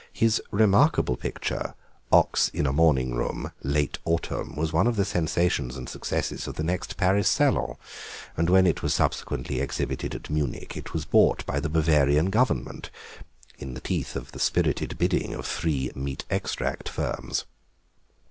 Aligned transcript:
His 0.11 0.41
remarkable 0.49 1.15
picture, 1.15 1.75
"Ox 2.11 2.49
in 2.55 2.65
a 2.65 2.73
morning 2.73 3.13
room, 3.13 3.51
late 3.61 3.99
autumn," 4.03 4.55
was 4.55 4.73
one 4.73 4.87
of 4.87 4.95
the 4.95 5.05
sensations 5.05 5.77
and 5.77 5.87
successes 5.87 6.47
of 6.47 6.55
the 6.55 6.63
next 6.63 6.97
Paris 6.97 7.29
Salon, 7.29 7.75
and 8.35 8.49
when 8.49 8.65
it 8.65 8.81
was 8.81 8.95
subsequently 8.95 9.59
exhibited 9.61 10.15
at 10.15 10.31
Munich 10.31 10.75
it 10.75 10.93
was 10.95 11.05
bought 11.05 11.45
by 11.45 11.59
the 11.59 11.69
Bavarian 11.69 12.31
Government, 12.31 12.89
in 13.59 13.75
the 13.75 13.79
teeth 13.79 14.15
of 14.15 14.31
the 14.31 14.39
spirited 14.39 14.97
bidding 14.97 15.35
of 15.35 15.45
three 15.45 15.91
meat 15.93 16.25
extract 16.31 16.89
firms. 16.89 17.45